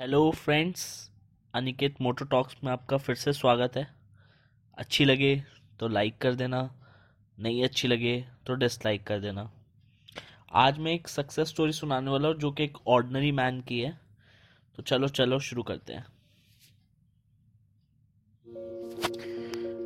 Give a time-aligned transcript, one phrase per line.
[0.00, 1.10] Hello friends,
[1.54, 3.86] Aniket motor talks में आपका फिर से स्वागत है।
[4.78, 5.44] अच्छी लगे
[5.80, 6.62] तो लाइक कर देना,
[7.38, 9.50] नहीं अच्छी लगे तो डिसलाइक कर देना।
[10.52, 14.00] आज मैं एक सक्सेस स्टोरी सुनाने वाला हूँ, जो कि एक ऑर्डनरी मैन की है।
[14.76, 16.06] तो चलो चलो शुरू करते हैं।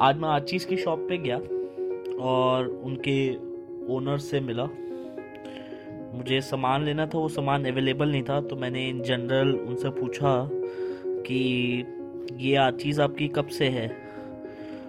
[0.00, 1.38] आज मैं आचीज़ की शॉप पे गया
[2.24, 3.34] और उनके
[3.94, 4.68] ओनर से मिला।
[6.14, 10.50] मुझे सामान लेना था, वो सामान अवेलेबल नहीं था तो मैंने इन जनरल उनसे पूछा
[11.06, 11.84] कि
[12.32, 13.88] ये चीज़ आपकी कब से है?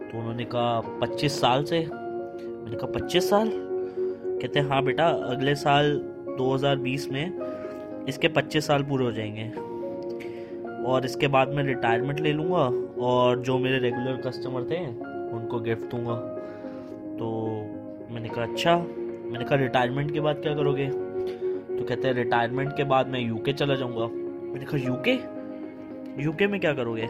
[0.00, 3.50] तो उन्होंने कहा, पच्चीस साल से। मैंने कहा, पच्चीस साल?
[4.42, 5.98] कहते हैं हाँ बेटा, अगले साल
[6.38, 7.32] 2020 में
[8.08, 9.70] इसके पच्चीस साल पूरे हो जाएँगे।
[10.84, 12.70] और इसके बाद मैं रिटायरमेंट ले लूँगा
[13.02, 14.86] और जो मेरे रेगुलर कस्टमर थे,
[15.36, 16.16] उनको गिफ्ट दूँगा।
[17.18, 17.46] तो
[18.14, 18.86] मैंने कहा अच्छा।
[19.30, 20.86] मैंने कहा रिटायरमेंट के बाद क्या करोगे?
[21.78, 24.06] तो कहते हैं रिटायरमेंट के बाद मैं यूके चला जाऊँगा.
[24.52, 25.40] मैंने कहा यूके
[26.22, 27.06] यूके में क्या करोगे?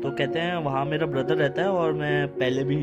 [0.00, 2.76] तो कहते हैं, वहाँ मेरा ब्रदर रहता है और मैं पहले भी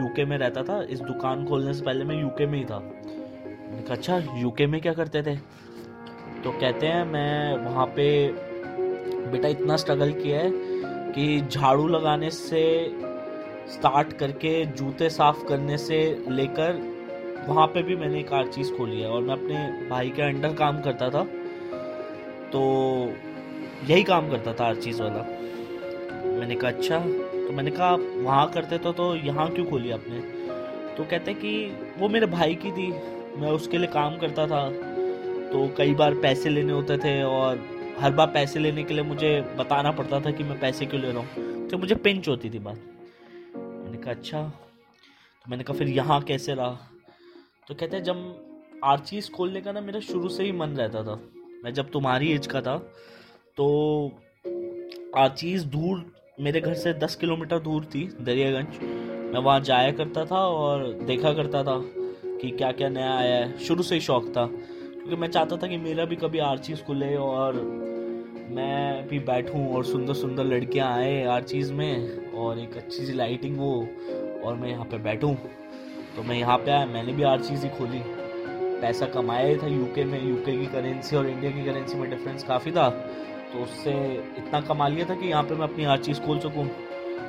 [0.00, 3.82] यूके में रहता था। इस दुकान खोलने से पहले मैं यूके में ही था। मैंने
[3.82, 5.36] कहा अच्छा यूके में क्या करते थे?
[6.44, 8.28] तो कहते हैं, मैं वहाँ पे,
[9.30, 10.50] बेटा इतना स्ट्रगल किया है
[11.12, 12.92] कि झाड़ू लगाने से
[13.68, 16.93] स्टार्ट करके, जूते साफ़ करने से लेकर
[17.48, 20.54] वहाँ पे भी मैंने एक आर चीज़ खोली है और मैं अपने भाई के अंडर
[20.54, 21.24] काम करता था
[22.52, 22.60] तो
[23.88, 25.22] यही काम करता था हर चीज़ वाला।
[26.38, 30.20] मैंने कहा अच्छा। तो मैंने कहा, आप वहाँ करते तो तो यहाँ क्यों खोली आपने?
[30.96, 32.88] तो कहते कि वो मेरे भाई की थी,
[33.40, 34.68] मैं उसके लिए काम करता था।
[35.52, 37.60] तो कई बार पैसे लेने होते थे और
[38.00, 41.12] हर बार पैसे लेने के लिए मुझे बताना पड़ता था कि मैं पैसे क्यों ले
[41.12, 42.78] रहा हूँ। तो मुझे पिंच होती थी बात।
[43.56, 46.78] मैंने कहा अच्छा। तो मैंने कहा, फिर यहाँ कैसे रहा?
[47.68, 51.14] तो कहते हैं जब आर्चीज खोलने का ना मेरा शुरू से ही मन रहता था,
[51.64, 52.76] मैं जब तुम्हारी एज का था
[53.56, 53.66] तो
[55.16, 56.04] आर्चीज दूर,
[56.40, 58.82] मेरे घर से दस किलोमीटर दूर थी, दरियागंज।
[59.32, 63.58] मैं वहाँ जाया करता था और देखा करता था कि क्या क्या नया आया है।
[63.58, 66.82] शुरू से ही शौक था, क्योंकि मैं चाहता था कि मेरा भी कभी आर चीज़
[66.82, 67.62] खुले और
[68.50, 73.12] मैं भी बैठूं और सुंदर सुंदर लड़कियाँ आए आर चीज़ में और एक अच्छी सी
[73.12, 73.74] लाइटिंग हो
[74.44, 75.34] और मैं यहाँ पे बैठूं।
[76.16, 78.02] तो मैं यहाँ पे आया, मैंने भी हर चीज़ ही खोली।
[78.80, 82.42] पैसा कमाया ही था यूके में यूके की करेंसी और इंडिया की करेंसी में डिफरेंस
[82.44, 82.88] काफ़ी था।
[83.52, 83.92] तो उससे
[84.38, 86.64] इतना कमा लिया था कि यहाँ पे मैं अपनी हर चीज़ खोल सकूँ।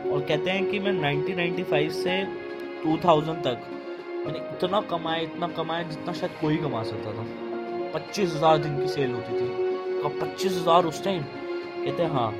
[0.05, 2.21] और कहते हैं कि मैं 1995 से
[2.83, 3.67] 2000 तक
[4.25, 7.25] मैंने इतना कमाया इतना कमाया जितना शायद कोई कमा सकता था।
[7.93, 12.31] पच्चीस हज़ार दिन की सेल होती थी। तो पच्चीस हज़ार उस टाइम कहते हैं हाँ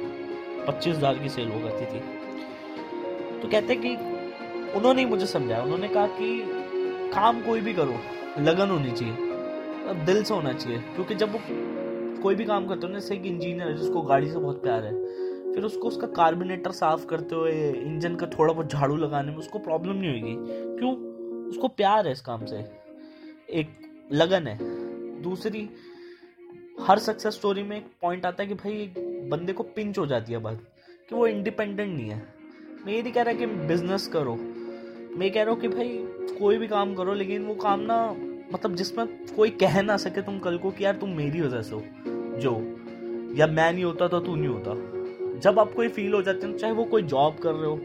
[0.67, 2.00] पच्चीस हज़ार की सेल हो करती थी।
[3.41, 3.95] तो कहते हैं कि
[4.75, 6.41] उन्होंने ही मुझे समझाया। उन्होंने कहा कि
[7.13, 7.96] काम कोई भी करो,
[8.40, 9.13] लगन होनी चाहिए
[9.90, 11.40] अब दिल से होना चाहिए, क्योंकि जब वो
[12.24, 14.94] कोई भी काम करते हो जैसे एक इंजीनियर है, जिसको गाड़ी से बहुत प्यार है,
[15.53, 19.59] फिर उसको उसका कार्बोनेटर साफ़ करते हुए इंजन का थोड़ा बहुत झाड़ू लगाने में उसको
[19.59, 20.36] प्रॉब्लम नहीं होगी
[20.80, 20.96] क्यों?
[21.50, 22.66] उसको प्यार है इस काम से।
[23.50, 23.68] एक
[24.13, 24.57] लगन है।
[25.22, 25.69] दूसरी,
[26.81, 28.94] हर सक्सेस स्टोरी में एक पॉइंट आता है कि भाई,
[29.30, 30.59] बंदे को पिंच हो जाती है बात,
[31.09, 32.28] कि वो इंडिपेंडेंट नहीं है।
[32.86, 34.38] मैं ये नहीं कह रहा कि बिज़नेस करो।
[35.16, 35.88] मैं कह रहा हूँ कि भाई,
[36.40, 38.16] कोई भी काम करो, लेकिन वो काम ना
[38.53, 41.76] मतलब जिसमें कोई कह ना सके तुम कल को कि यार तुम मेरी वजह से
[41.76, 41.84] हो,
[42.40, 42.80] जो,
[43.36, 44.72] या मैं नहीं होता तो तू नहीं होता।
[45.40, 47.81] जब आपको ये फील हो जाती है, चाहे वो कोई जॉब कर रहे हो,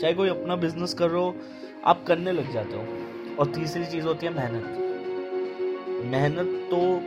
[0.00, 1.34] चाहे कोई अपना बिज़नेस कर रहे हो,
[1.84, 2.84] आप करने लग जाते हो।
[3.38, 4.78] और तीसरी चीज़ होती है मेहनत।
[6.04, 7.00] मेहनत तो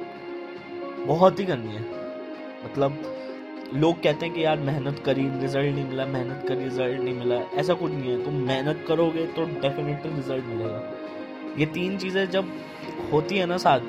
[1.05, 1.81] बहुत ही करनी है।
[2.65, 3.03] मतलब
[3.73, 7.35] लोग कहते हैं कि यार, मेहनत करी रिज़ल्ट नहीं मिला, मेहनत करी रिज़ल्ट नहीं मिला,
[7.35, 10.81] ऐसा कुछ नहीं है। तुम मेहनत करोगे तो डेफिनेटली रिज़ल्ट मिलेगा।
[11.59, 12.51] ये तीन चीज़ें जब
[13.13, 13.79] होती है ना साथ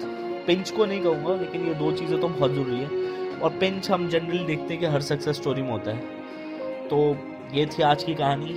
[0.46, 4.08] पिंच को नहीं कहूँगा, लेकिन ये दो चीज़ें तो बहुत ज़रूरी है। और पिंच हम
[4.08, 7.16] जनरली देखते हैं कि हर सक्सेस स्टोरी में होता है। तो
[7.54, 8.54] ये थी आज की कहानी।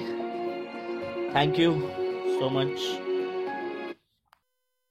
[1.36, 1.74] Thank you
[2.30, 3.08] so much